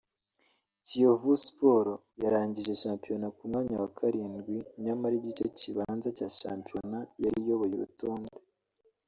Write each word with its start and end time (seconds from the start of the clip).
Kiyovu 0.85 1.31
sport 1.45 1.87
yarangije 2.23 2.73
shampiyona 2.83 3.27
ku 3.35 3.43
mwanya 3.49 3.75
wa 3.83 3.89
karindwi 3.97 4.55
nyamara 4.83 5.13
igice 5.19 5.45
kibanza 5.57 6.07
cya 6.17 6.27
shampiyona 6.39 6.97
yari 7.23 7.39
iyoboye 7.43 7.73
urutonde 7.75 8.31